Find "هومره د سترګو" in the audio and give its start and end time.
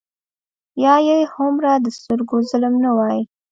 1.33-2.37